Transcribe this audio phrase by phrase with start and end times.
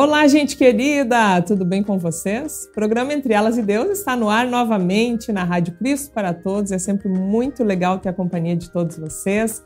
[0.00, 1.42] Olá, gente querida!
[1.42, 2.68] Tudo bem com vocês?
[2.70, 6.70] O programa Entre Elas e Deus está no ar novamente na Rádio Cristo para Todos.
[6.70, 9.60] É sempre muito legal ter a companhia de todos vocês.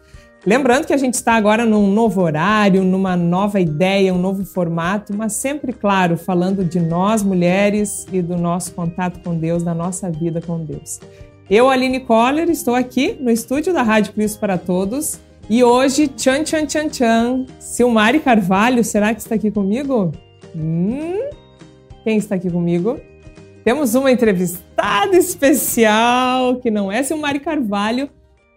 [0.47, 5.15] Lembrando que a gente está agora num novo horário, numa nova ideia, um novo formato,
[5.15, 10.11] mas sempre, claro, falando de nós mulheres e do nosso contato com Deus, da nossa
[10.11, 10.99] vida com Deus.
[11.51, 15.21] Eu, Aline Coller, estou aqui no estúdio da Rádio Cristo para Todos
[15.51, 20.11] e hoje, tchan, tchan, tchan, tchan, Silmari Carvalho, será que está aqui comigo?
[20.55, 21.31] Hum,
[22.05, 23.01] quem está aqui comigo?
[23.65, 28.11] Temos uma entrevistada especial, que não é Silmari Carvalho,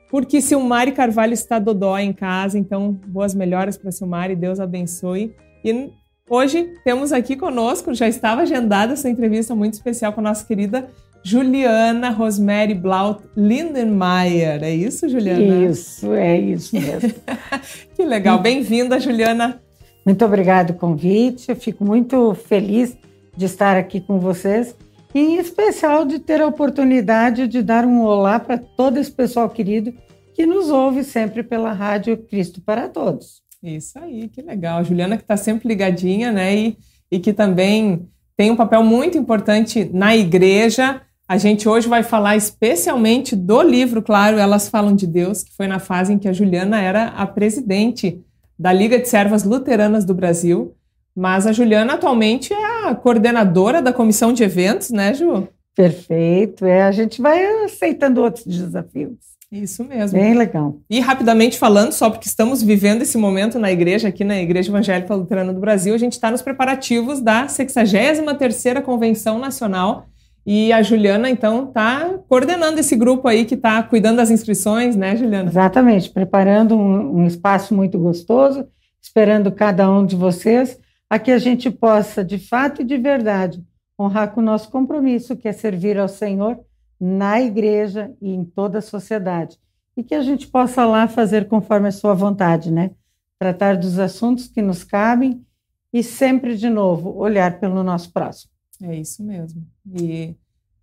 [0.10, 5.36] porque Silmari Carvalho está dodó em casa, então boas melhoras para Silmari, Deus abençoe.
[5.64, 5.92] E
[6.30, 10.90] hoje temos aqui conosco, já estava agendada essa entrevista muito especial com a nossa querida
[11.24, 14.64] Juliana Rosemary Blaut Lindenmayer.
[14.64, 15.70] É isso, Juliana?
[15.72, 17.14] Isso, é isso mesmo.
[17.96, 18.40] que legal.
[18.40, 19.65] Bem-vinda, Juliana.
[20.06, 21.50] Muito obrigada pelo convite.
[21.50, 22.96] Eu fico muito feliz
[23.36, 24.76] de estar aqui com vocês
[25.14, 29.50] e, em especial, de ter a oportunidade de dar um olá para todo esse pessoal
[29.50, 29.94] querido
[30.34, 33.42] que nos ouve sempre pela Rádio Cristo para Todos.
[33.64, 34.84] Isso aí, que legal.
[34.84, 36.56] Juliana que está sempre ligadinha, né?
[36.56, 36.78] E,
[37.12, 42.36] e que também tem um papel muito importante na igreja a gente hoje vai falar
[42.36, 46.34] especialmente do livro, claro, Elas Falam de Deus, que foi na fase em que a
[46.34, 48.24] Juliana era a presidente
[48.58, 50.74] da Liga de Servas Luteranas do Brasil.
[51.16, 55.48] Mas a Juliana atualmente é a coordenadora da comissão de eventos, né, Ju?
[55.76, 56.66] Perfeito.
[56.66, 59.36] É, a gente vai aceitando outros desafios.
[59.52, 60.20] Isso mesmo.
[60.20, 60.78] Bem legal.
[60.90, 65.14] E rapidamente falando, só porque estamos vivendo esse momento na igreja, aqui na Igreja Evangélica
[65.14, 70.08] Luterana do Brasil, a gente está nos preparativos da 63ª Convenção Nacional
[70.46, 75.16] e a Juliana, então, está coordenando esse grupo aí que está cuidando das inscrições, né,
[75.16, 75.50] Juliana?
[75.50, 78.68] Exatamente, preparando um, um, espaço muito gostoso,
[79.02, 80.80] esperando cada um de vocês,
[81.10, 83.64] a que a gente possa, de fato e de verdade,
[84.00, 86.60] honrar com o nosso compromisso, que é servir ao Senhor
[87.00, 89.58] na igreja e em toda a sociedade.
[89.98, 92.92] E que a gente possa lá fazer conforme a sua vontade, né?
[93.40, 95.44] Tratar dos assuntos que nos cabem
[95.92, 98.55] e sempre, de novo, olhar pelo nosso próximo.
[98.82, 99.64] É isso mesmo.
[100.00, 100.36] E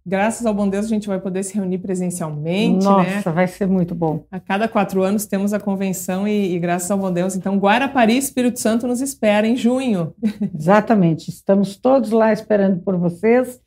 [0.05, 3.23] graças ao bom Deus a gente vai poder se reunir presencialmente, Nossa, né?
[3.35, 4.25] vai ser muito bom.
[4.31, 8.17] A cada quatro anos temos a convenção e, e, graças ao bom Deus, então Guarapari
[8.17, 10.15] Espírito Santo nos espera em junho.
[10.55, 11.29] Exatamente.
[11.29, 13.61] Estamos todos lá esperando por vocês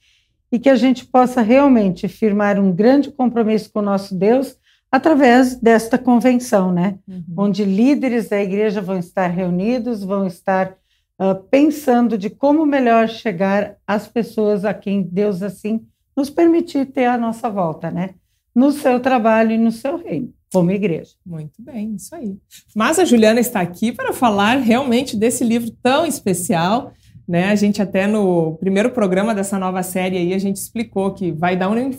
[0.51, 4.57] e que a gente possa realmente firmar um grande compromisso com o nosso Deus
[4.91, 6.97] através desta convenção, né?
[7.07, 7.23] Uhum.
[7.37, 10.77] Onde líderes da igreja vão estar reunidos, vão estar
[11.19, 17.05] uh, pensando de como melhor chegar às pessoas a quem Deus assim nos permitir ter
[17.05, 18.11] a nossa volta, né?
[18.53, 21.11] No seu trabalho e no seu reino, como igreja.
[21.25, 22.37] Muito bem, isso aí.
[22.73, 26.93] Mas a Juliana está aqui para falar realmente desse livro tão especial.
[27.27, 27.49] Né?
[27.49, 31.57] A gente até no primeiro programa dessa nova série aí, a gente explicou que vai
[31.57, 31.91] dar um,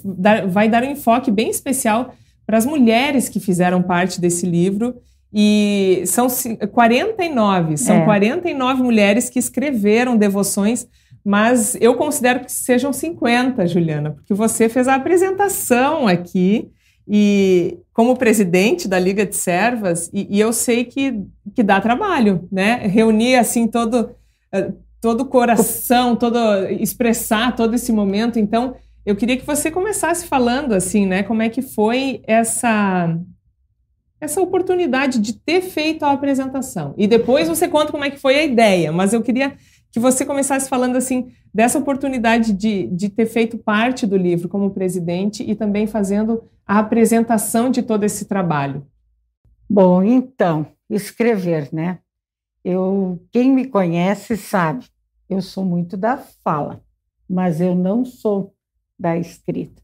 [0.48, 2.14] vai dar um enfoque bem especial
[2.46, 4.96] para as mulheres que fizeram parte desse livro
[5.32, 6.28] e são
[6.72, 8.04] 49, são é.
[8.04, 10.86] 49 mulheres que escreveram devoções,
[11.24, 16.70] mas eu considero que sejam 50, Juliana, porque você fez a apresentação aqui
[17.08, 21.22] e como presidente da Liga de Servas, e, e eu sei que,
[21.54, 22.86] que dá trabalho, né?
[22.86, 24.10] Reunir assim todo
[24.52, 26.38] eh, todo o coração, todo
[26.68, 28.38] expressar todo esse momento.
[28.38, 31.22] Então, eu queria que você começasse falando assim, né?
[31.22, 33.16] Como é que foi essa
[34.20, 36.94] essa oportunidade de ter feito a apresentação.
[36.96, 39.56] E depois você conta como é que foi a ideia, mas eu queria
[39.90, 44.70] que você começasse falando assim dessa oportunidade de, de ter feito parte do livro como
[44.70, 48.86] presidente e também fazendo a apresentação de todo esse trabalho.
[49.68, 51.98] Bom, então, escrever, né?
[52.64, 54.86] Eu, quem me conhece sabe,
[55.28, 56.80] eu sou muito da fala,
[57.28, 58.54] mas eu não sou
[58.98, 59.82] da escrita.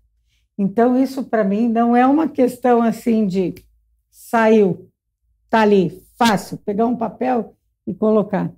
[0.59, 3.55] Então, isso para mim não é uma questão assim de
[4.13, 4.91] saiu,
[5.49, 7.57] tá ali, fácil, pegar um papel
[7.87, 8.53] e colocar.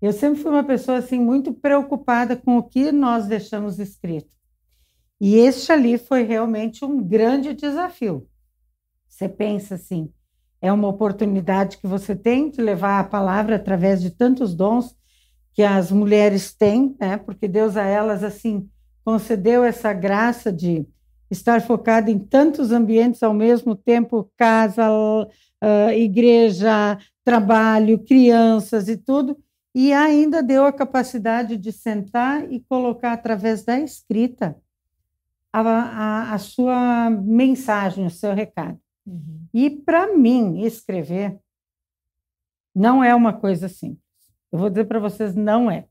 [0.00, 4.30] Eu sempre fui uma pessoa assim muito preocupada com o que nós deixamos escrito.
[5.20, 8.28] E este ali foi realmente um grande desafio.
[9.08, 10.12] Você pensa assim,
[10.60, 14.94] é uma oportunidade que você tem de levar a palavra através de tantos dons
[15.52, 17.16] que as mulheres têm, né?
[17.16, 18.68] Porque Deus a elas assim
[19.04, 20.86] concedeu essa graça de
[21.30, 29.36] estar focada em tantos ambientes ao mesmo tempo casa, uh, igreja, trabalho, crianças e tudo,
[29.74, 34.56] e ainda deu a capacidade de sentar e colocar através da escrita
[35.52, 38.78] a, a, a sua mensagem, o seu recado.
[39.06, 39.46] Uhum.
[39.52, 41.38] E para mim, escrever
[42.74, 44.04] não é uma coisa simples.
[44.52, 45.86] Eu vou dizer para vocês, não é.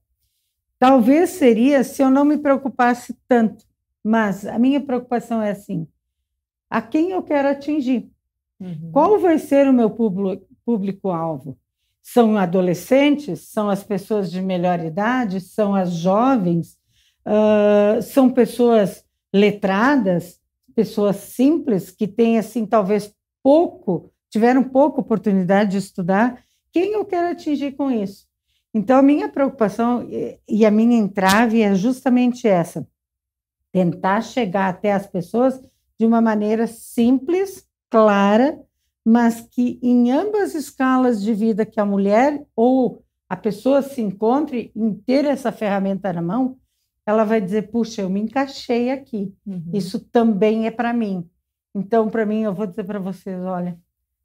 [0.80, 3.66] talvez seria se eu não me preocupasse tanto.
[4.06, 5.88] Mas a minha preocupação é assim:
[6.70, 8.08] a quem eu quero atingir?
[8.60, 8.92] Uhum.
[8.92, 9.90] Qual vai ser o meu
[10.64, 11.58] público-alvo?
[12.04, 13.50] São adolescentes?
[13.50, 15.42] São as pessoas de melhor idade?
[15.42, 16.78] São as jovens?
[17.26, 19.04] Uh, são pessoas
[19.34, 20.40] letradas?
[20.76, 23.12] Pessoas simples que têm, assim, talvez
[23.42, 26.44] pouco, tiveram pouca oportunidade de estudar?
[26.72, 28.28] Quem eu quero atingir com isso?
[28.72, 30.08] Então, a minha preocupação
[30.48, 32.88] e a minha entrave é justamente essa:
[33.76, 35.62] tentar chegar até as pessoas
[36.00, 38.58] de uma maneira simples, clara,
[39.04, 44.72] mas que em ambas escalas de vida que a mulher ou a pessoa se encontre
[44.74, 46.58] em ter essa ferramenta na mão,
[47.06, 49.34] ela vai dizer: puxa, eu me encaixei aqui.
[49.46, 49.72] Uhum.
[49.74, 51.30] Isso também é para mim.
[51.76, 53.78] Então, para mim, eu vou dizer para vocês: olha,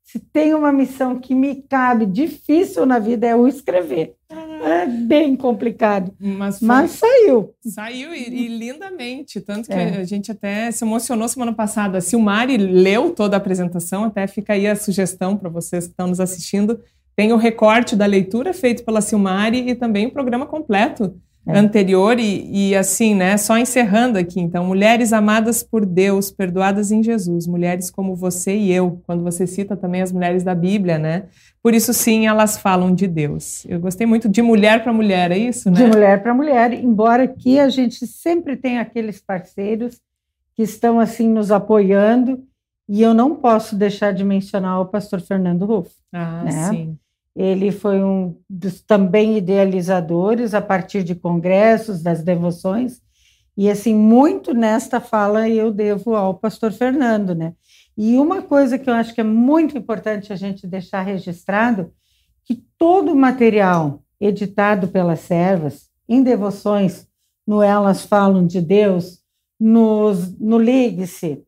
[0.04, 4.14] se tem uma missão que me cabe difícil na vida é o escrever.
[4.62, 6.14] É bem complicado.
[6.18, 6.68] Mas, foi...
[6.68, 7.54] Mas saiu.
[7.64, 9.40] Saiu e, e, lindamente.
[9.40, 9.96] Tanto que é.
[9.96, 11.98] a gente até se emocionou semana passada.
[11.98, 16.06] A Silmari leu toda a apresentação, até fica aí a sugestão para vocês que estão
[16.06, 16.80] nos assistindo.
[17.16, 21.14] Tem o recorte da leitura feito pela Silmari e também o programa completo
[21.46, 21.58] é.
[21.58, 23.36] anterior e, e, assim, né?
[23.36, 28.72] Só encerrando aqui, então, mulheres amadas por Deus, perdoadas em Jesus, mulheres como você e
[28.72, 31.24] eu, quando você cita também as mulheres da Bíblia, né?
[31.62, 33.64] Por isso, sim, elas falam de Deus.
[33.66, 35.76] Eu gostei muito de mulher para mulher, é isso, né?
[35.76, 40.00] De mulher para mulher, embora que a gente sempre tenha aqueles parceiros
[40.54, 42.44] que estão assim nos apoiando,
[42.88, 45.90] e eu não posso deixar de mencionar o pastor Fernando Ruff.
[46.12, 46.68] Ah, né?
[46.70, 46.98] sim.
[47.34, 53.00] Ele foi um dos também idealizadores a partir de congressos, das devoções,
[53.56, 57.54] e assim, muito nesta fala eu devo ao pastor Fernando, né?
[57.96, 61.92] E uma coisa que eu acho que é muito importante a gente deixar registrado,
[62.44, 67.06] que todo o material editado pelas servas, em devoções,
[67.46, 69.20] no Elas Falam de Deus,
[69.58, 71.44] nos, no Ligue-se,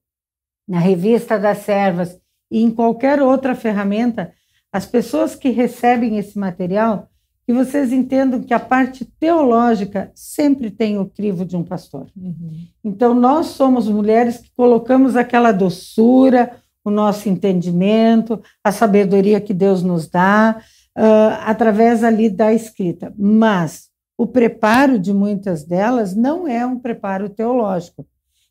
[0.69, 2.21] na revista das servas
[2.51, 4.33] e em qualquer outra ferramenta,
[4.73, 7.09] as pessoas que recebem esse material,
[7.47, 12.07] que vocês entendam que a parte teológica sempre tem o crivo de um pastor.
[12.17, 12.67] Uhum.
[12.83, 19.83] Então, nós somos mulheres que colocamos aquela doçura, o nosso entendimento, a sabedoria que Deus
[19.83, 20.63] nos dá,
[20.97, 23.13] uh, através ali da escrita.
[23.19, 28.07] Mas o preparo de muitas delas não é um preparo teológico.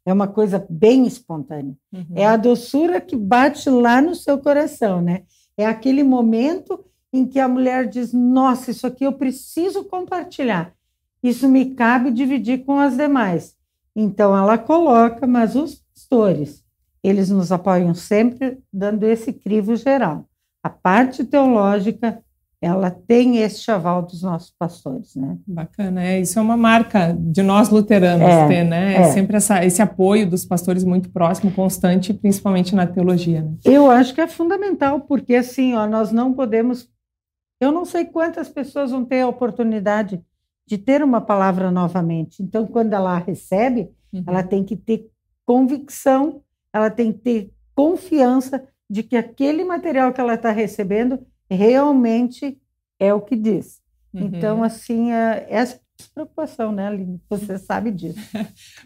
[0.06, 1.76] É uma coisa bem espontânea.
[1.94, 2.06] Uhum.
[2.16, 5.24] É a doçura que bate lá no seu coração, né?
[5.58, 6.84] É aquele momento
[7.14, 10.74] em que a mulher diz: Nossa, isso aqui eu preciso compartilhar.
[11.22, 13.56] Isso me cabe dividir com as demais.
[13.96, 16.64] Então ela coloca, mas os pastores,
[17.04, 20.28] eles nos apoiam sempre dando esse crivo geral.
[20.64, 22.24] A parte teológica
[22.62, 25.36] ela tem esse chaval dos nossos pastores, né?
[25.48, 28.98] Bacana, é, isso é uma marca de nós luteranos é, ter, né?
[28.98, 33.42] É, é sempre essa, esse apoio dos pastores muito próximo, constante, principalmente na teologia.
[33.42, 33.56] Né?
[33.66, 36.88] Eu acho que é fundamental, porque assim, ó, nós não podemos.
[37.60, 40.22] Eu não sei quantas pessoas vão ter a oportunidade
[40.68, 42.44] de ter uma palavra novamente.
[42.44, 44.24] Então, quando ela recebe, uhum.
[44.28, 45.10] ela tem que ter
[45.46, 52.58] convicção, ela tem que ter confiança de que aquele material que ela está recebendo realmente
[53.00, 53.82] é o que diz.
[54.14, 54.24] Uhum.
[54.26, 55.80] Então, assim, é, essa
[56.14, 57.22] preocupação, né, Aline?
[57.30, 58.20] Você sabe disso.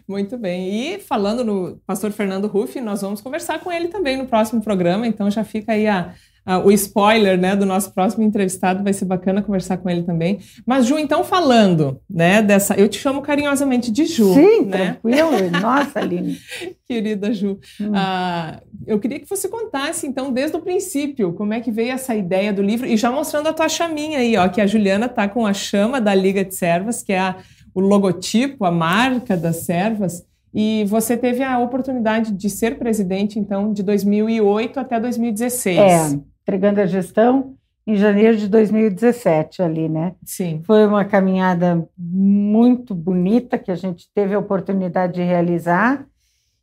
[0.06, 0.94] Muito bem.
[0.94, 5.06] E falando no pastor Fernando Ruff, nós vamos conversar com ele também no próximo programa,
[5.06, 6.14] então já fica aí a,
[6.46, 10.38] Uh, o spoiler né, do nosso próximo entrevistado, vai ser bacana conversar com ele também.
[10.64, 12.74] Mas, Ju, então, falando né, dessa.
[12.74, 14.32] Eu te chamo carinhosamente de Ju.
[14.32, 14.92] Sim, né?
[15.02, 15.50] tranquilo.
[15.60, 16.38] Nossa, Aline.
[16.86, 17.58] Querida Ju.
[17.80, 17.88] Hum.
[17.88, 22.14] Uh, eu queria que você contasse, então, desde o princípio, como é que veio essa
[22.14, 25.26] ideia do livro, e já mostrando a tua chaminha aí, ó, que a Juliana tá
[25.26, 27.36] com a chama da Liga de Servas, que é a,
[27.74, 30.24] o logotipo, a marca das servas.
[30.54, 35.78] E você teve a oportunidade de ser presidente, então, de 2008 até 2016.
[35.78, 40.14] É entregando a gestão em janeiro de 2017 ali, né?
[40.24, 40.62] Sim.
[40.64, 46.06] Foi uma caminhada muito bonita que a gente teve a oportunidade de realizar.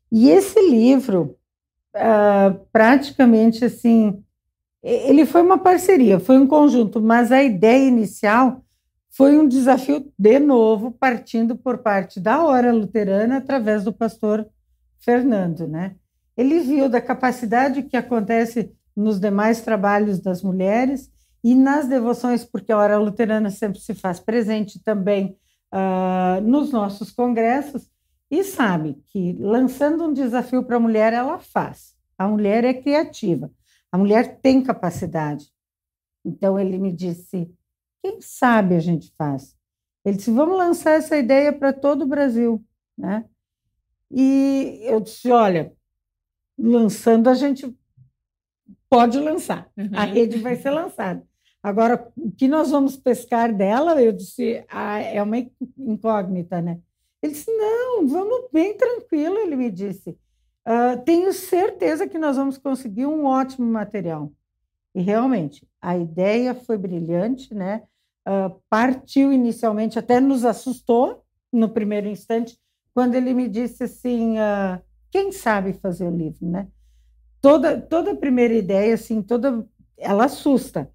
[0.10, 1.38] E esse livro,
[1.96, 4.24] uh, praticamente assim,
[4.82, 8.64] ele foi uma parceria, foi um conjunto, mas a ideia inicial
[9.10, 14.48] foi um desafio de novo, partindo por parte da Hora Luterana, através do pastor
[15.00, 15.96] Fernando, né?
[16.36, 21.12] Ele viu da capacidade que acontece nos demais trabalhos das mulheres
[21.44, 25.38] e nas devoções, porque a hora luterana sempre se faz presente também
[25.74, 27.92] uh, nos nossos congressos,
[28.32, 31.94] e sabe que lançando um desafio para a mulher, ela faz.
[32.18, 33.52] A mulher é criativa,
[33.92, 35.52] a mulher tem capacidade.
[36.26, 37.54] Então ele me disse:
[38.02, 39.56] quem sabe a gente faz?
[40.04, 42.64] Ele disse: vamos lançar essa ideia para todo o Brasil.
[42.98, 43.26] Né?
[44.10, 45.74] E eu disse: olha,
[46.58, 47.78] lançando a gente
[48.94, 49.90] pode lançar, uhum.
[49.92, 51.24] a rede vai ser lançada.
[51.64, 55.38] Agora, o que nós vamos pescar dela, eu disse, ah, é uma
[55.80, 56.78] incógnita, né?
[57.22, 60.12] Ele disse, não, vamos bem tranquilo, ele me disse.
[60.12, 64.32] Uh, tenho certeza que nós vamos conseguir um ótimo material.
[64.94, 67.82] E realmente, a ideia foi brilhante, né?
[68.28, 72.60] Uh, partiu inicialmente, até nos assustou no primeiro instante,
[72.94, 76.68] quando ele me disse assim, uh, quem sabe fazer o livro, né?
[77.44, 80.90] Toda, toda primeira ideia, assim, toda, ela assusta,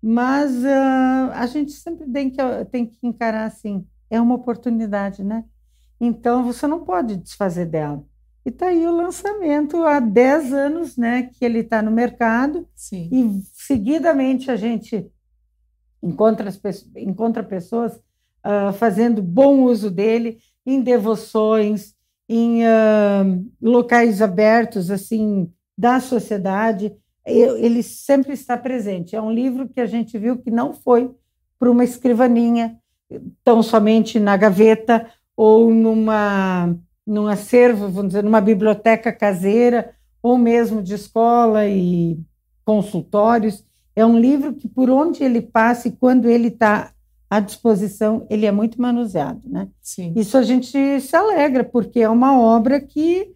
[0.00, 2.38] mas uh, a gente sempre tem que,
[2.70, 5.44] tem que encarar assim, é uma oportunidade, né?
[6.00, 8.02] Então você não pode desfazer dela.
[8.42, 12.66] E está aí o lançamento há 10 anos, né, que ele está no mercado.
[12.74, 13.10] Sim.
[13.12, 15.06] E seguidamente a gente
[16.02, 16.58] encontra, as,
[16.96, 21.94] encontra pessoas uh, fazendo bom uso dele em devoções,
[22.26, 29.14] em uh, locais abertos, assim, da sociedade ele sempre está presente.
[29.14, 31.10] É um livro que a gente viu que não foi
[31.58, 32.78] para uma escrivaninha,
[33.44, 36.74] tão somente na gaveta ou numa
[37.04, 42.16] num acervo, vamos dizer, numa biblioteca caseira ou mesmo de escola e
[42.64, 43.64] consultórios.
[43.94, 46.92] É um livro que, por onde ele passa e quando ele está
[47.28, 49.68] à disposição, ele é muito manuseado, né?
[49.80, 50.12] Sim.
[50.14, 53.31] Isso a gente se alegra, porque é uma obra que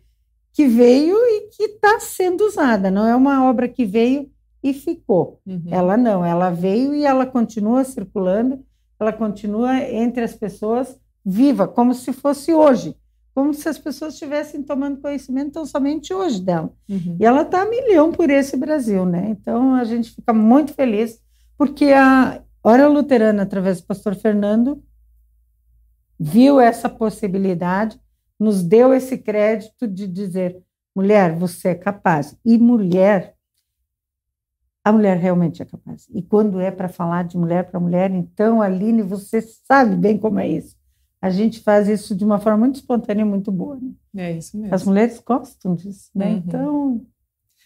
[0.57, 2.91] que veio e que está sendo usada.
[2.91, 4.31] Não é uma obra que veio
[4.63, 5.39] e ficou.
[5.47, 5.67] Uhum.
[5.71, 8.65] Ela não, ela veio e ela continua circulando,
[8.99, 12.97] ela continua entre as pessoas viva, como se fosse hoje,
[13.35, 16.73] como se as pessoas estivessem tomando conhecimento tão somente hoje dela.
[16.89, 17.19] Uhum.
[17.21, 19.27] E ela está a milhão por esse Brasil, né?
[19.29, 21.21] Então a gente fica muito feliz
[21.59, 24.83] porque a Hora Luterana, através do pastor Fernando,
[26.19, 28.01] viu essa possibilidade
[28.39, 30.63] nos deu esse crédito de dizer:
[30.95, 32.37] mulher, você é capaz.
[32.45, 33.35] E mulher,
[34.85, 36.07] a mulher realmente é capaz.
[36.15, 40.39] E quando é para falar de mulher para mulher, então, Aline, você sabe bem como
[40.39, 40.77] é isso.
[41.21, 43.79] A gente faz isso de uma forma muito espontânea e muito boa.
[44.15, 44.29] Né?
[44.29, 44.75] É isso mesmo.
[44.75, 46.29] As mulheres gostam disso, né?
[46.29, 46.43] Uhum.
[46.47, 47.07] Então,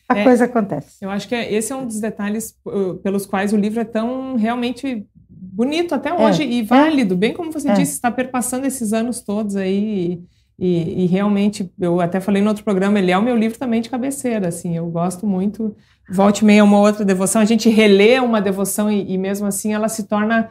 [0.09, 1.05] a é, coisa acontece.
[1.05, 3.85] Eu acho que é, esse é um dos detalhes uh, pelos quais o livro é
[3.85, 7.75] tão realmente bonito até hoje é, e válido, bem como você é.
[7.75, 10.13] disse, está perpassando esses anos todos aí.
[10.13, 10.25] E,
[10.63, 13.89] e, realmente, eu até falei no outro programa, ele é o meu livro também de
[13.89, 15.75] cabeceira, assim, eu gosto muito.
[16.11, 19.89] Volte meia uma outra devoção, a gente relê uma devoção e, e, mesmo assim ela
[19.89, 20.51] se torna,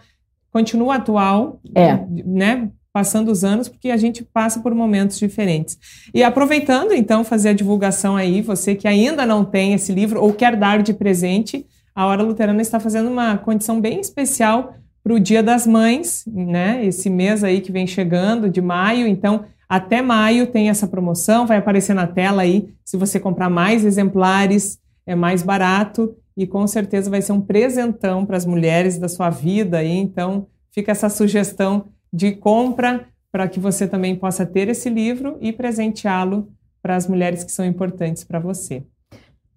[0.51, 1.99] continua atual, é.
[2.25, 2.71] né?
[2.91, 5.77] Passando os anos, porque a gente passa por momentos diferentes.
[6.11, 10.33] E aproveitando, então, fazer a divulgação aí, você que ainda não tem esse livro ou
[10.33, 14.73] quer dar de presente, a Hora Luterana está fazendo uma condição bem especial
[15.03, 16.83] para o Dia das Mães, né?
[16.83, 21.57] Esse mês aí que vem chegando, de maio, então até maio tem essa promoção, vai
[21.57, 22.73] aparecer na tela aí.
[22.83, 28.25] Se você comprar mais exemplares, é mais barato e com certeza vai ser um presentão
[28.25, 29.95] para as mulheres da sua vida aí.
[29.95, 35.53] Então, fica essa sugestão de compra para que você também possa ter esse livro e
[35.53, 38.83] presenteá-lo para as mulheres que são importantes para você.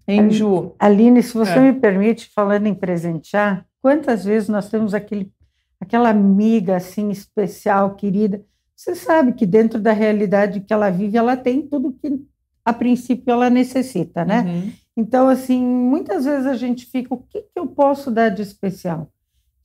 [0.07, 0.75] Hein, Ju?
[0.77, 1.59] Aline, se você é.
[1.59, 5.31] me permite, falando em presentear, quantas vezes nós temos aquele,
[5.79, 8.43] aquela amiga assim especial, querida,
[8.75, 12.21] você sabe que dentro da realidade que ela vive, ela tem tudo que
[12.65, 14.41] a princípio ela necessita, né?
[14.41, 14.73] Uhum.
[14.95, 19.11] Então, assim, muitas vezes a gente fica, o que, que eu posso dar de especial?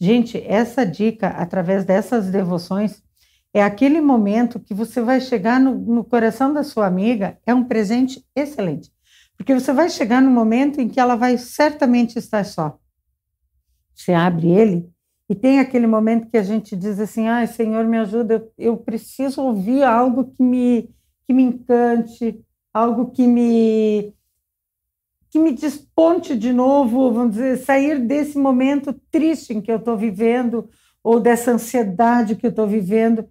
[0.00, 3.02] Gente, essa dica, através dessas devoções,
[3.52, 7.64] é aquele momento que você vai chegar no, no coração da sua amiga, é um
[7.64, 8.92] presente excelente.
[9.36, 12.78] Porque você vai chegar no momento em que ela vai certamente estar só.
[13.94, 14.90] Você abre ele
[15.28, 18.76] e tem aquele momento que a gente diz assim: ai, Senhor, me ajuda, eu, eu
[18.76, 20.90] preciso ouvir algo que me,
[21.26, 22.42] que me encante,
[22.72, 24.14] algo que me
[25.30, 29.94] que me desponte de novo, vamos dizer, sair desse momento triste em que eu estou
[29.94, 30.70] vivendo,
[31.04, 33.28] ou dessa ansiedade que eu estou vivendo.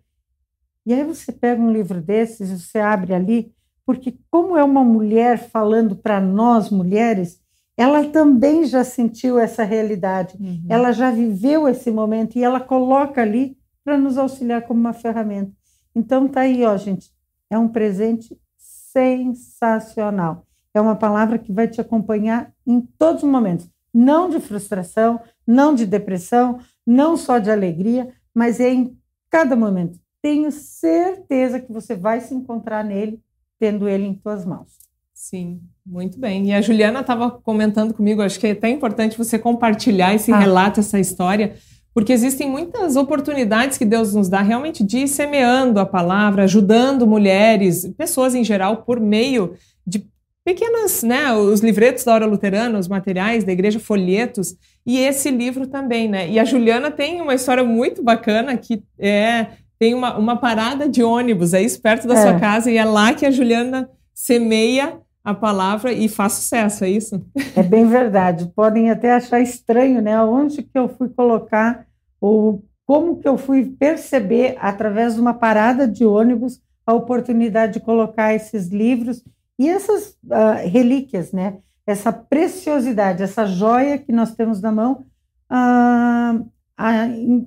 [0.86, 3.52] E aí você pega um livro desses, você abre ali,
[3.84, 7.42] porque como é uma mulher falando para nós mulheres,
[7.78, 10.66] ela também já sentiu essa realidade, uhum.
[10.68, 13.56] ela já viveu esse momento e ela coloca ali
[13.86, 15.52] para nos auxiliar como uma ferramenta.
[15.96, 17.12] Então tá aí, ó, gente,
[17.50, 20.46] é um presente sensacional.
[20.74, 25.74] É uma palavra que vai te acompanhar em todos os momentos, não de frustração, não
[25.74, 28.98] de depressão, não só de alegria, mas é em
[29.30, 30.00] cada momento.
[30.22, 33.22] Tenho certeza que você vai se encontrar nele,
[33.60, 34.78] tendo ele em tuas mãos.
[35.18, 36.46] Sim, muito bem.
[36.46, 40.38] E a Juliana estava comentando comigo, acho que é até importante você compartilhar esse ah.
[40.38, 41.56] relato, essa história,
[41.92, 47.08] porque existem muitas oportunidades que Deus nos dá realmente de ir semeando a palavra, ajudando
[47.08, 49.56] mulheres, pessoas em geral, por meio
[49.86, 50.08] de
[50.46, 54.56] pequenas, né, os livretos da hora luterana, os materiais da igreja, folhetos,
[54.86, 56.30] e esse livro também, né?
[56.30, 59.48] E a Juliana tem uma história muito bacana que é
[59.80, 62.22] tem uma, uma parada de ônibus aí perto da é.
[62.22, 66.90] sua casa e é lá que a Juliana semeia a palavra e faz sucesso, é
[66.90, 67.22] isso?
[67.54, 68.50] É bem verdade.
[68.56, 70.18] Podem até achar estranho, né?
[70.24, 71.86] Onde que eu fui colocar
[72.22, 77.80] ou como que eu fui perceber através de uma parada de ônibus a oportunidade de
[77.82, 79.22] colocar esses livros
[79.60, 81.58] e essas uh, relíquias, né?
[81.86, 85.06] Essa preciosidade, essa joia que nós temos na mão
[85.52, 86.50] uh,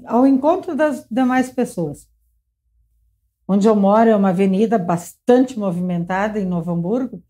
[0.04, 2.06] ao encontro das demais pessoas.
[3.48, 7.22] Onde eu moro é uma avenida bastante movimentada em Novo Hamburgo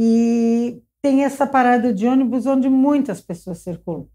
[0.00, 4.06] e tem essa parada de ônibus onde muitas pessoas circulam.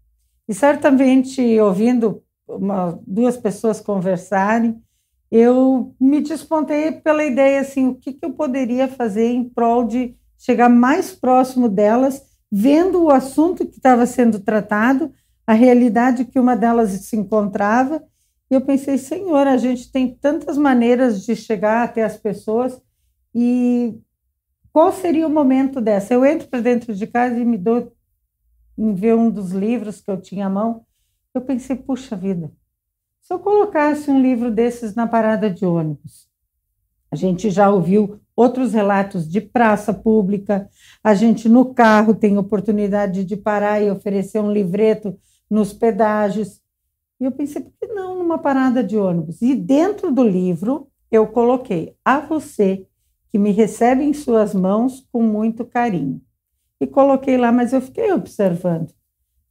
[0.48, 4.82] E certamente, ouvindo uma, duas pessoas conversarem,
[5.30, 10.16] eu me despontei pela ideia assim, o que, que eu poderia fazer em prol de
[10.38, 15.12] chegar mais próximo delas, vendo o assunto que estava sendo tratado,
[15.46, 18.02] a realidade que uma delas se encontrava.
[18.50, 22.80] E eu pensei, Senhor, a gente tem tantas maneiras de chegar até as pessoas
[23.34, 23.98] e
[24.74, 26.12] qual seria o momento dessa?
[26.12, 27.92] Eu entro para dentro de casa e me dou
[28.76, 30.84] em ver um dos livros que eu tinha à mão.
[31.32, 32.50] Eu pensei, puxa vida,
[33.22, 36.28] se eu colocasse um livro desses na parada de ônibus,
[37.08, 40.68] a gente já ouviu outros relatos de praça pública,
[41.04, 45.16] a gente no carro tem oportunidade de parar e oferecer um livreto
[45.48, 46.60] nos pedágios.
[47.20, 49.40] E eu pensei, por que não numa parada de ônibus?
[49.40, 52.84] E dentro do livro eu coloquei a você
[53.34, 56.22] que me recebe em suas mãos com muito carinho.
[56.80, 58.94] E coloquei lá, mas eu fiquei observando.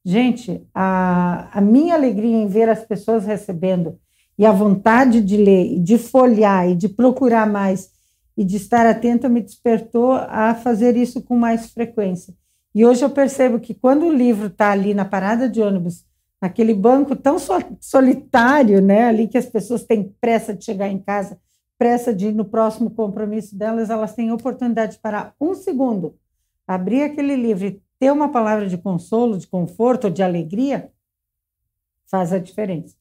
[0.06, 4.00] Gente, a, a minha alegria em ver as pessoas recebendo
[4.40, 7.90] e a vontade de ler, de folhear e de procurar mais
[8.38, 12.34] e de estar atenta me despertou a fazer isso com mais frequência.
[12.74, 16.06] E hoje eu percebo que quando o livro está ali na parada de ônibus,
[16.42, 17.36] naquele banco tão
[17.82, 21.38] solitário, né, ali que as pessoas têm pressa de chegar em casa,
[21.84, 26.18] pressa de no próximo compromisso delas, elas têm oportunidade de parar um segundo,
[26.66, 30.90] abrir aquele livro e ter uma palavra de consolo, de conforto, de alegria,
[32.10, 32.96] faz a diferença.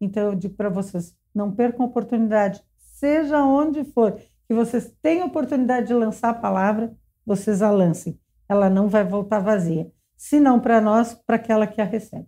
[0.00, 5.28] Então, eu digo para vocês: não percam a oportunidade, seja onde for, que vocês tenham
[5.28, 6.92] oportunidade de lançar a palavra,
[7.24, 8.18] vocês a lancem.
[8.48, 9.92] Ela não vai voltar vazia.
[10.16, 12.26] Se não para nós, para aquela que a recebe.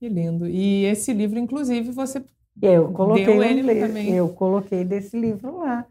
[0.00, 0.48] Que lindo.
[0.48, 2.24] E esse livro, inclusive, você
[2.60, 4.14] eu coloquei deu ele um, também.
[4.14, 5.84] Eu coloquei desse livro lá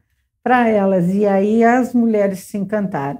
[0.43, 1.09] para elas.
[1.09, 3.19] E aí as mulheres se encantaram.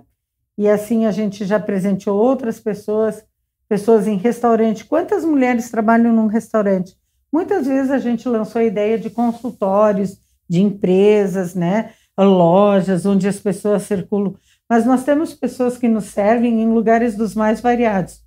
[0.58, 3.24] E assim a gente já presenteou outras pessoas,
[3.68, 4.86] pessoas em restaurante.
[4.86, 6.96] Quantas mulheres trabalham num restaurante?
[7.32, 11.92] Muitas vezes a gente lançou a ideia de consultórios, de empresas, né?
[12.18, 14.36] lojas onde as pessoas circulam.
[14.70, 18.24] Mas nós temos pessoas que nos servem em lugares dos mais variados.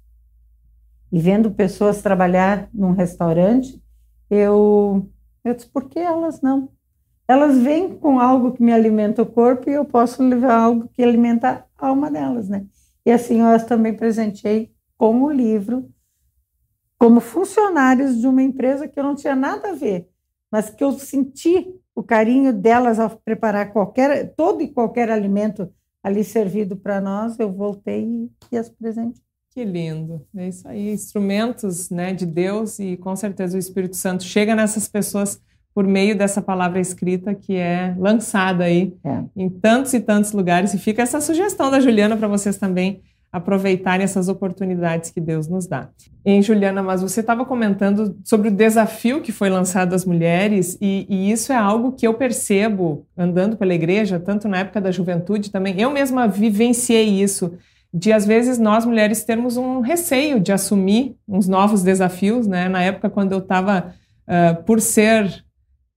[1.10, 3.82] E vendo pessoas trabalhar num restaurante,
[4.30, 5.08] eu,
[5.44, 6.70] eu disse, por que elas não?
[7.28, 11.02] elas vêm com algo que me alimenta o corpo e eu posso levar algo que
[11.02, 12.66] alimenta a alma delas, né?
[13.04, 15.90] E assim eu as também presenteei com o livro,
[16.98, 20.08] como funcionários de uma empresa que eu não tinha nada a ver,
[20.50, 25.70] mas que eu senti o carinho delas ao preparar qualquer, todo e qualquer alimento
[26.02, 29.27] ali servido para nós, eu voltei e as presentei.
[29.58, 34.22] Que lindo, é isso aí, instrumentos né, de Deus e com certeza o Espírito Santo
[34.22, 35.40] chega nessas pessoas
[35.74, 39.24] por meio dessa palavra escrita que é lançada aí é.
[39.34, 40.74] em tantos e tantos lugares.
[40.74, 45.66] E fica essa sugestão da Juliana para vocês também aproveitarem essas oportunidades que Deus nos
[45.66, 45.88] dá.
[46.24, 51.04] Em Juliana, mas você estava comentando sobre o desafio que foi lançado às mulheres, e,
[51.08, 55.50] e, isso é algo que eu percebo andando pela igreja, tanto na época da juventude
[55.50, 55.80] também.
[55.80, 57.58] Eu mesma vivenciei isso,
[57.92, 62.68] de às vezes nós mulheres termos um receio de assumir uns novos desafios, né?
[62.68, 63.94] Na época, quando eu estava,
[64.26, 65.44] uh, por ser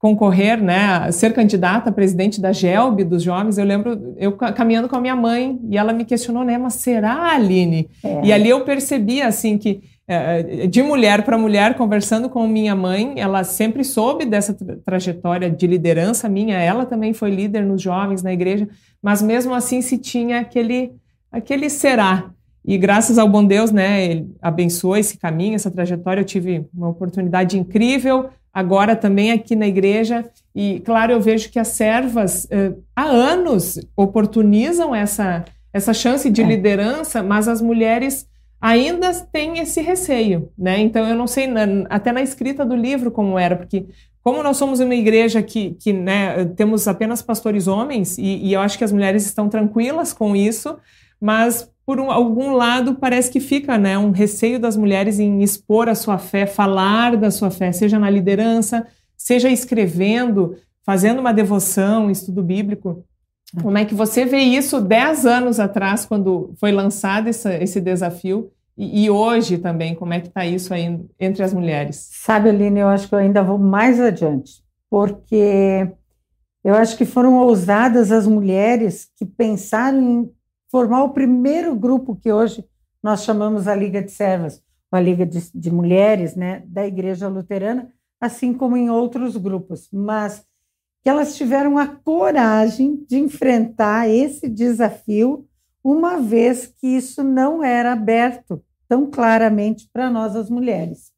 [0.01, 4.95] concorrer, né, ser candidata a presidente da GELB dos jovens, eu lembro eu caminhando com
[4.95, 7.87] a minha mãe e ela me questionou, né, mas será, Aline?
[8.03, 8.21] É.
[8.25, 13.13] E ali eu percebi, assim, que é, de mulher para mulher, conversando com minha mãe,
[13.15, 18.23] ela sempre soube dessa tra trajetória de liderança minha, ela também foi líder nos jovens,
[18.23, 18.67] na igreja,
[19.01, 20.91] mas mesmo assim se tinha aquele,
[21.31, 22.31] aquele será.
[22.63, 26.89] E graças ao bom Deus, né, ele abençoou esse caminho, essa trajetória, eu tive uma
[26.89, 30.25] oportunidade incrível, agora também aqui na igreja.
[30.53, 36.41] E, claro, eu vejo que as servas eh, há anos oportunizam essa, essa chance de
[36.41, 36.45] é.
[36.45, 38.27] liderança, mas as mulheres
[38.61, 40.79] ainda tem esse receio, né?
[40.79, 41.49] Então eu não sei
[41.89, 43.87] até na escrita do livro como era, porque
[44.23, 48.61] como nós somos uma igreja que, que né, temos apenas pastores homens e, e, eu
[48.61, 50.77] acho que as mulheres estão tranquilas com isso,
[51.21, 55.87] mas por um, algum lado parece que fica né, um receio das mulheres em expor
[55.87, 62.09] a sua fé, falar da sua fé, seja na liderança, seja escrevendo, fazendo uma devoção,
[62.09, 63.03] estudo bíblico.
[63.61, 68.49] Como é que você vê isso dez anos atrás, quando foi lançado essa, esse desafio,
[68.77, 72.09] e, e, hoje também, como é que está isso aí entre as mulheres?
[72.13, 75.91] Sabe, Aline, eu acho que eu ainda vou mais adiante, porque
[76.63, 80.31] eu acho que foram ousadas as mulheres que pensaram em
[80.71, 82.65] formar o primeiro grupo que hoje
[83.03, 87.91] nós chamamos a Liga de Servas, a Liga de, de Mulheres né, da Igreja Luterana,
[88.19, 89.89] assim como em outros grupos.
[89.91, 90.45] Mas
[91.03, 95.45] que elas tiveram a coragem de enfrentar esse desafio,
[95.83, 101.11] uma vez que isso não era aberto tão claramente para nós, as mulheres.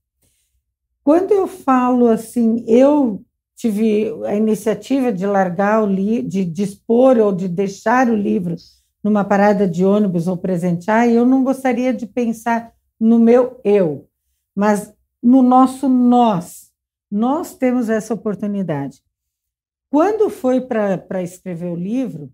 [1.03, 3.21] Quando eu falo assim, eu
[3.55, 8.55] tive a iniciativa de largar o livro, de dispor ou de deixar o livro
[9.03, 14.07] numa parada de ônibus ou presentear, eu não gostaria de pensar no meu eu,
[14.55, 16.71] mas no nosso nós.
[17.11, 19.03] Nós temos essa oportunidade.
[19.89, 22.31] Quando foi para escrever o livro,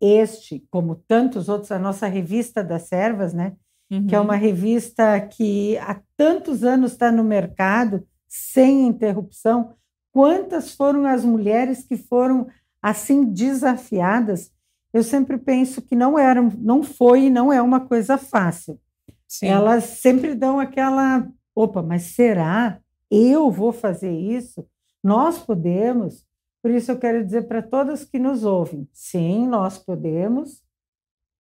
[0.00, 3.54] este, como tantos outros, a nossa revista das servas, né?
[3.90, 4.06] Uhum.
[4.06, 4.40] Que é uma uhum.
[4.40, 9.74] revista que há tantos anos está no mercado, sem interrupção.
[10.12, 12.46] Quantas foram as mulheres que foram
[12.80, 14.52] assim desafiadas?
[14.98, 18.80] Eu sempre penso que não era, não foi e não é uma coisa fácil.
[19.28, 19.46] Sim.
[19.46, 22.80] Elas sempre dão aquela, opa, mas será?
[23.08, 24.66] Eu vou fazer isso?
[25.02, 26.26] Nós podemos?
[26.60, 30.64] Por isso eu quero dizer para todas que nos ouvem: sim, nós podemos.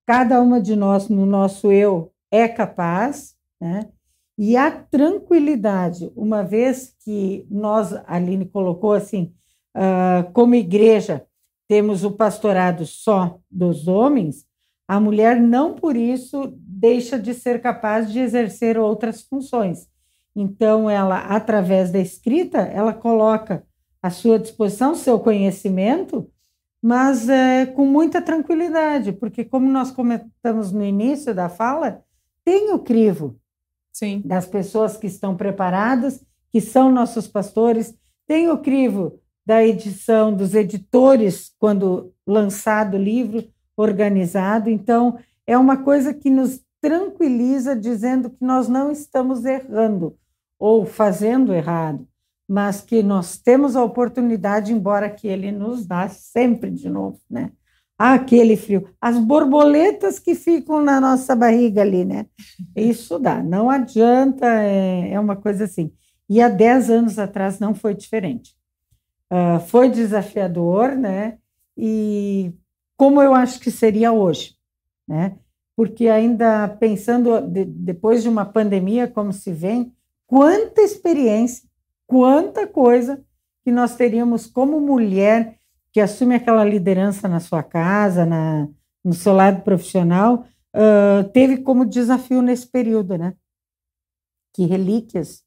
[0.05, 3.89] Cada uma de nós, no nosso eu, é capaz, né?
[4.37, 9.33] E a tranquilidade, uma vez que nós, a Aline colocou assim,
[9.75, 11.25] uh, como igreja,
[11.67, 14.45] temos o pastorado só dos homens,
[14.87, 19.87] a mulher não por isso deixa de ser capaz de exercer outras funções.
[20.35, 23.63] Então, ela, através da escrita, ela coloca
[24.01, 26.29] à sua disposição, seu conhecimento,
[26.81, 32.03] mas é, com muita tranquilidade, porque, como nós comentamos no início da fala,
[32.45, 33.37] tem o crivo
[33.91, 34.21] Sim.
[34.23, 37.93] das pessoas que estão preparadas, que são nossos pastores,
[38.27, 44.69] tem o crivo da edição, dos editores, quando lançado o livro, organizado.
[44.69, 50.17] Então, é uma coisa que nos tranquiliza, dizendo que nós não estamos errando
[50.59, 52.05] ou fazendo errado,
[52.45, 57.53] mas que nós temos a oportunidade, embora que ele nos dá sempre de novo, né?
[57.97, 58.89] Ah, aquele frio.
[58.99, 62.25] As borboletas que ficam na nossa barriga ali, né?
[62.75, 65.89] Isso dá, não adianta, é, é uma coisa assim.
[66.29, 68.56] E há 10 anos atrás não foi diferente.
[69.31, 71.37] Uh, foi desafiador, né?
[71.75, 72.53] E
[72.95, 74.55] como eu acho que seria hoje,
[75.07, 75.37] né?
[75.75, 79.93] Porque ainda pensando, de, depois de uma pandemia como se vem,
[80.25, 81.67] quanta experiência
[82.07, 83.23] quanta coisa
[83.63, 85.59] que nós teríamos como mulher
[85.91, 88.67] que assume aquela liderança na sua casa, na,
[89.03, 93.33] no seu lado profissional, uh, teve como desafio nesse período, né?
[94.53, 95.43] Que relíquias,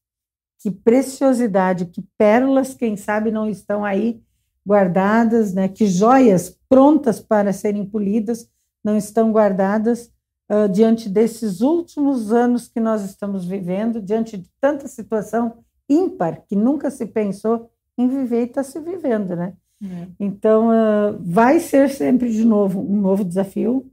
[0.60, 4.22] que preciosidade, que pérolas, quem sabe, não estão aí
[4.66, 5.68] guardadas, né?
[5.68, 8.48] Que joias prontas para serem polidas
[8.84, 10.12] não estão guardadas
[10.50, 16.54] uh, diante desses últimos anos que nós estamos vivendo, diante de tanta situação ímpar que
[16.54, 19.54] nunca se pensou em viver e está se vivendo, né?
[19.82, 20.06] É.
[20.20, 23.90] Então, uh, vai ser sempre de novo um novo desafio,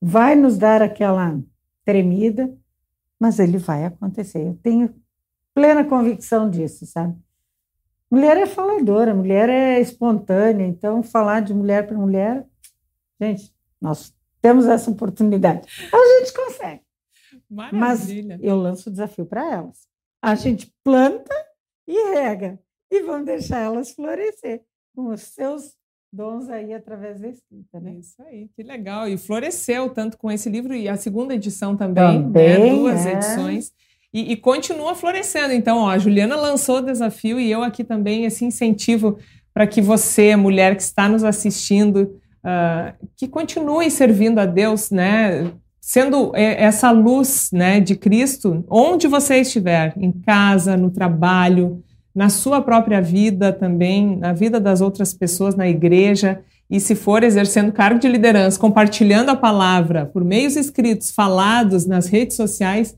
[0.00, 1.38] vai nos dar aquela
[1.84, 2.52] tremida,
[3.18, 4.46] mas ele vai acontecer.
[4.46, 4.94] Eu tenho
[5.56, 7.16] plena convicção disso, sabe?
[8.10, 12.46] Mulher é faladora, mulher é espontânea, então falar de mulher para mulher,
[13.20, 15.66] gente, nós temos essa oportunidade.
[15.92, 16.82] A gente consegue.
[17.50, 18.36] Maravilha.
[18.36, 19.86] Mas eu lanço o desafio para elas
[20.26, 21.34] a gente planta
[21.86, 22.58] e rega
[22.90, 25.76] e vamos deixar elas florescer com os seus
[26.12, 27.94] dons aí através da escrita, né?
[27.94, 29.08] Isso aí, que legal.
[29.08, 32.24] E floresceu tanto com esse livro e a segunda edição também, né?
[32.24, 32.70] também né?
[32.70, 33.12] duas é.
[33.12, 33.72] edições.
[34.12, 35.52] E, e, continua florescendo.
[35.52, 39.18] Então, ó, a Juliana lançou o desafio e eu aqui também esse incentivo
[39.52, 45.50] para que você, mulher que está nos assistindo, uh, que continue servindo a Deus, né?
[45.86, 51.80] sendo é, essa luz né, de Cristo onde você estiver, em casa, no trabalho,
[52.12, 56.40] na sua própria vida também, na vida das outras pessoas, na igreja.
[56.68, 62.08] e se for exercendo cargo de liderança, compartilhando a palavra por meios escritos, falados nas
[62.08, 62.96] redes sociais,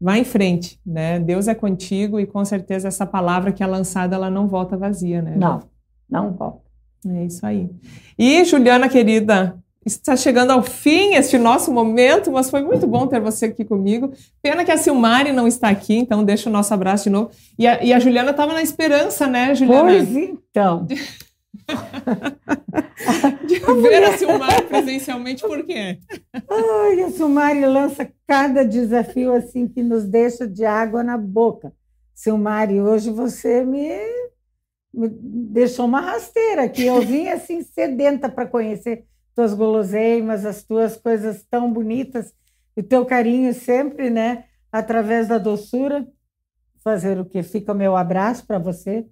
[0.00, 1.18] vá em frente, né?
[1.18, 5.22] Deus é contigo e com certeza essa palavra que é lançada ela não volta vazia,
[5.22, 5.34] né?
[5.36, 5.62] Não,
[6.08, 6.66] não volta.
[7.06, 7.70] É isso aí.
[8.18, 9.56] E Juliana querida,
[9.86, 14.12] está chegando ao fim este nosso momento, mas foi muito bom ter você aqui comigo.
[14.42, 17.30] Pena que a Silmari não está aqui, então deixa o nosso abraço de novo.
[17.56, 19.84] E a, e a Juliana estava na esperança, né, Juliana?
[19.84, 20.86] Pois então.
[23.74, 25.98] ver a Silmari presencialmente, por quê?
[26.32, 31.72] Ai, a Silmari lança cada desafio assim que nos deixa de água na boca.
[32.14, 33.90] Silmari, hoje você me,
[34.92, 36.86] me deixou uma rasteira aqui.
[36.86, 42.32] Eu vim assim sedenta para conhecer tuas guloseimas, as tuas coisas tão bonitas,
[42.76, 44.44] e teu carinho sempre, né?
[44.72, 46.06] Através da doçura.
[46.82, 47.42] Fazer o que?
[47.42, 49.06] Fica o meu abraço para você,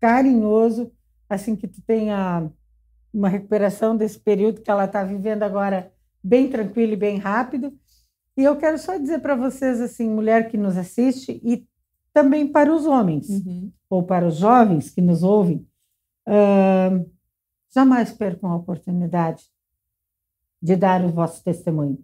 [0.00, 0.90] carinhoso,
[1.28, 2.50] assim que tu tenha
[3.12, 7.72] uma recuperação desse período que ela está vivendo agora bem tranquilo e bem rápido.
[8.36, 11.66] E eu quero só dizer para vocês, assim, mulher que nos assiste e
[12.12, 13.72] também para os homens, uhum.
[13.88, 15.66] ou para os jovens que nos ouvem,
[16.26, 17.10] uh,
[17.74, 19.44] jamais percam a oportunidade
[20.60, 21.98] de dar o vosso testemunho.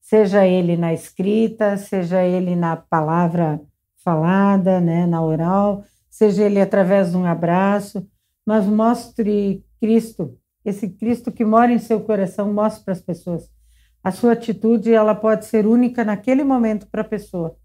[0.00, 3.60] Seja ele na escrita, seja ele na palavra
[4.02, 8.08] falada, né, na oral, seja ele através de um abraço,
[8.48, 10.34] mas mostre Cristo,
[10.64, 13.50] esse Cristo que mora em seu coração, mostre para as pessoas.
[14.02, 17.58] A sua atitude, ela pode ser única naquele momento para a pessoa.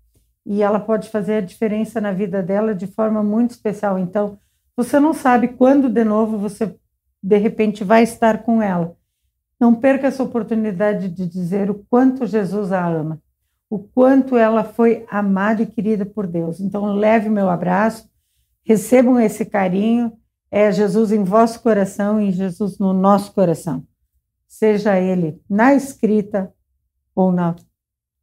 [0.45, 3.97] E ela pode fazer a diferença na vida dela de forma muito especial.
[3.97, 4.37] Então,
[4.75, 6.75] você não sabe quando de novo você
[7.23, 8.93] de repente vai estar com ela.
[9.57, 13.21] Não perca essa oportunidade de dizer o quanto Jesus a ama,
[13.69, 16.59] o quanto ela foi amada e querida por Deus.
[16.59, 18.09] Então, leve meu abraço,
[18.65, 20.11] recebam esse carinho
[20.55, 23.83] é Jesus em vosso coração e Jesus no nosso coração.
[24.47, 26.53] Seja ele na escrita
[27.15, 27.55] ou na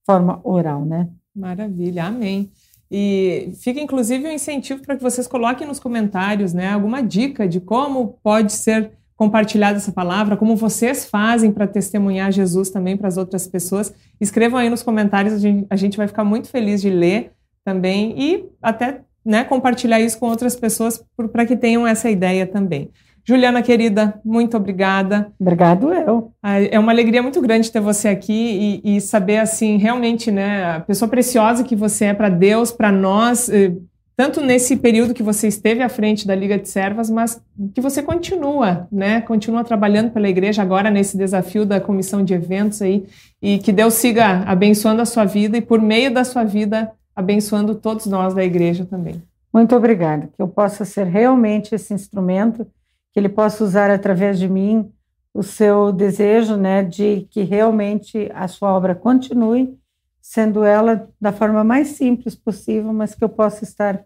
[0.06, 1.08] forma oral, né?
[1.34, 2.52] Maravilha, amém.
[2.88, 7.60] E fica inclusive um incentivo para que vocês coloquem nos comentários, né, alguma dica de
[7.60, 13.16] como pode ser compartilhada essa palavra, como vocês fazem para testemunhar Jesus também para as
[13.16, 13.92] outras pessoas.
[14.20, 17.32] Escrevam aí nos comentários, a gente, a gente vai ficar muito feliz de ler
[17.64, 21.02] também e até né, compartilhar isso com outras pessoas
[21.32, 22.90] para que tenham essa ideia também.
[23.24, 25.30] Juliana, querida, muito obrigada.
[25.38, 26.32] Obrigado eu.
[26.70, 30.80] É uma alegria muito grande ter você aqui e, e saber, assim, realmente, né, a
[30.80, 33.72] pessoa preciosa que você é para Deus, para nós, eh,
[34.16, 37.40] tanto nesse período que você esteve à frente da Liga de Servas, mas
[37.74, 42.82] que você continua, né, continua trabalhando pela igreja agora nesse desafio da comissão de eventos
[42.82, 43.06] aí,
[43.40, 47.74] e que Deus siga abençoando a sua vida e por meio da sua vida abençoando
[47.74, 49.22] todos nós da igreja também.
[49.52, 50.28] Muito obrigada.
[50.28, 52.66] Que eu possa ser realmente esse instrumento,
[53.12, 54.90] que ele possa usar através de mim
[55.32, 59.78] o seu desejo, né, de que realmente a sua obra continue,
[60.20, 64.04] sendo ela da forma mais simples possível, mas que eu possa estar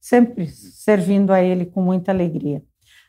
[0.00, 2.62] sempre servindo a ele com muita alegria.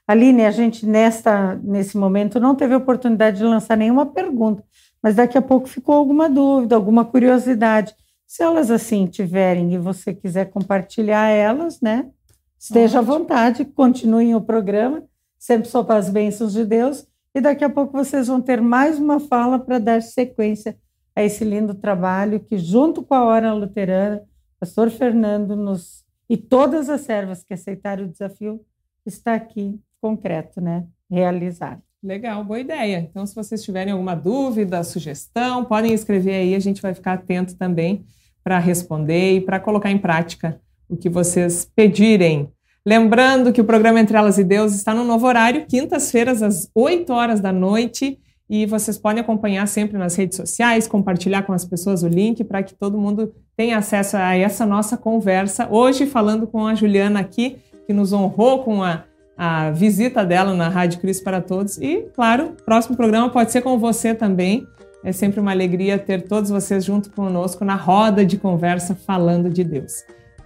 [0.08, 4.64] Aline, a gente nesta nesse momento não teve oportunidade de lançar nenhuma pergunta,
[5.02, 7.96] mas daqui a pouco ficou alguma dúvida, alguma curiosidade.
[8.32, 12.10] Se elas assim tiverem e você quiser compartilhar elas, né?
[12.58, 15.04] Esteja à vontade, continuem o programa,
[15.38, 18.98] sempre só para as bênçãos de Deus, e daqui a pouco vocês vão ter mais
[18.98, 20.78] uma fala para dar sequência
[21.13, 24.24] a esse lindo trabalho que, junto com a Hora Luterana,
[24.56, 28.62] o pastor Fernando nos, e todas as servas que aceitaram o desafio,
[29.06, 30.86] está aqui concreto, né?
[31.10, 31.82] Realizado.
[32.02, 32.98] Legal, boa ideia.
[33.00, 37.58] Então, se vocês tiverem alguma dúvida, sugestão, podem escrever aí, a gente vai ficar atento
[37.58, 38.06] também
[38.43, 42.49] para responder e para colocar em prática o que vocês pedirem.
[42.86, 47.13] Lembrando que o programa Entre Elas e Deus está no novo horário, quintas-feiras, às 8
[47.13, 48.19] horas da noite.
[48.49, 52.62] E vocês podem acompanhar sempre nas redes sociais, compartilhar com as pessoas o link para
[52.62, 55.69] que todo mundo tenha acesso a essa nossa conversa.
[55.71, 59.06] Hoje, falando com a Juliana aqui, que nos honrou com a,
[59.38, 61.77] a visita dela na Rádio Cristo para Todos.
[61.77, 64.67] E, claro, próximo programa pode ser com você também.
[65.04, 69.64] É sempre uma alegria ter todos vocês junto conosco na roda de conversa falando de
[69.64, 70.04] Deus.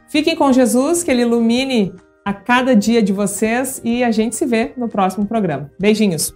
[0.08, 4.46] Fiquem com Jesus, que Ele ilumine a cada dia de vocês e a gente se
[4.46, 5.72] vê no próximo programa.
[5.80, 6.32] Beijinhos.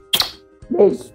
[0.69, 1.13] Beijo.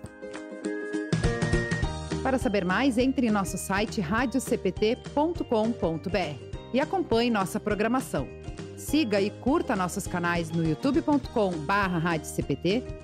[2.22, 8.26] Para saber mais, entre em nosso site radiocpt.com.br e acompanhe nossa programação.
[8.76, 13.03] Siga e curta nossos canais no youtube.com/radiocpt